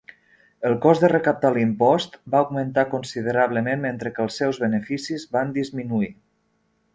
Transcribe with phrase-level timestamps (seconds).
[0.67, 6.11] El cost de recaptar l'impost va augmentar considerablement, mentre que els seus beneficis van disminuir.